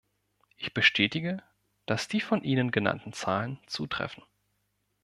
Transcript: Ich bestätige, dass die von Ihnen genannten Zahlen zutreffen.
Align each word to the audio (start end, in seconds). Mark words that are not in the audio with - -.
Ich 0.57 0.73
bestätige, 0.73 1.43
dass 1.85 2.07
die 2.07 2.21
von 2.21 2.41
Ihnen 2.41 2.71
genannten 2.71 3.13
Zahlen 3.13 3.59
zutreffen. 3.67 4.23